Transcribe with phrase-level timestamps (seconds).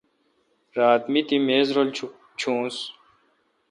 [0.75, 1.89] راتہ می تی میز رل
[2.39, 2.75] چونس۔